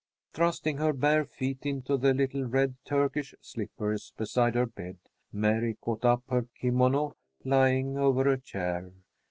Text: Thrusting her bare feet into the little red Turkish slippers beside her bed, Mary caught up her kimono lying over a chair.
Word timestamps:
Thrusting 0.33 0.77
her 0.77 0.93
bare 0.93 1.25
feet 1.25 1.59
into 1.61 1.95
the 1.95 2.11
little 2.11 2.43
red 2.45 2.73
Turkish 2.85 3.35
slippers 3.39 4.11
beside 4.17 4.55
her 4.55 4.65
bed, 4.65 4.97
Mary 5.31 5.77
caught 5.79 6.03
up 6.05 6.23
her 6.27 6.47
kimono 6.59 7.15
lying 7.45 7.99
over 7.99 8.27
a 8.27 8.39
chair. 8.39 8.93